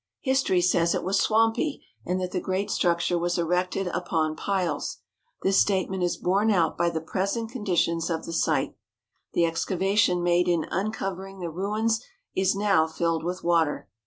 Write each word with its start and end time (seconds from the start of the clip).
History 0.21 0.61
says 0.61 0.95
it 0.95 1.03
was 1.03 1.19
swampy 1.19 1.85
and 2.07 2.19
that 2.19 2.31
the 2.31 2.41
great 2.41 2.71
structure 2.71 3.19
was 3.19 3.37
erected 3.37 3.85
upon 3.89 4.35
piles. 4.35 4.97
This 5.43 5.61
statement 5.61 6.01
is 6.01 6.17
borne 6.17 6.49
out 6.49 6.75
by 6.75 6.89
the 6.89 7.01
present 7.01 7.51
conditions 7.51 8.09
of 8.09 8.25
the 8.25 8.33
site. 8.33 8.73
The 9.33 9.45
excavation 9.45 10.23
made 10.23 10.47
in 10.47 10.65
uncover 10.71 11.27
ing 11.27 11.37
the 11.39 11.51
ruins 11.51 12.03
is 12.35 12.55
now 12.55 12.87
filled 12.87 13.23
with 13.23 13.43
water. 13.43 13.89